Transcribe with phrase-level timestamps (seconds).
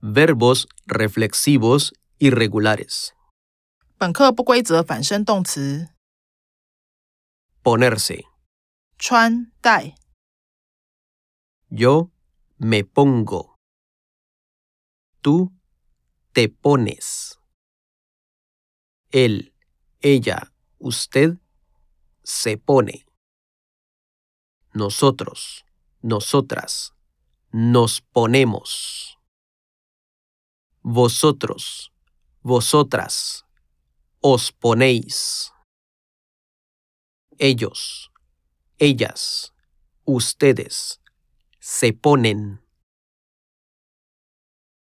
[0.00, 3.12] Verbos reflexivos irregulares.
[3.96, 5.88] 本课不规则反身动词
[7.62, 8.24] Ponerse.
[8.98, 9.94] 穿戴，
[11.70, 12.10] Yo
[12.58, 13.56] me pongo.
[15.22, 15.52] Tú
[16.32, 17.38] te pones.
[19.10, 19.54] Él,
[20.00, 21.38] ella, usted
[22.22, 23.06] se pone.
[24.72, 25.64] Nosotros,
[26.02, 26.92] nosotras,
[27.51, 29.17] nos ponemos.
[30.81, 31.91] Vosotros,
[32.41, 33.45] vosotras,
[34.21, 35.51] os ponéis.
[37.37, 38.11] Ellos,
[38.77, 39.53] ellas,
[40.05, 41.01] ustedes
[41.59, 42.61] se ponen.